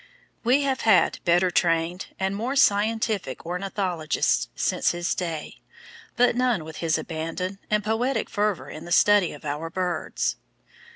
We 0.43 0.63
have 0.63 0.81
had 0.81 1.19
better 1.25 1.51
trained 1.51 2.07
and 2.19 2.35
more 2.35 2.55
scientific 2.55 3.45
ornithologists 3.45 4.49
since 4.55 4.89
his 4.93 5.13
day, 5.13 5.61
but 6.15 6.35
none 6.35 6.63
with 6.65 6.77
his 6.77 6.97
abandon 6.97 7.59
and 7.69 7.83
poetic 7.83 8.27
fervour 8.27 8.67
in 8.71 8.85
the 8.85 8.91
study 8.91 9.31
of 9.31 9.45
our 9.45 9.69
birds. 9.69 10.37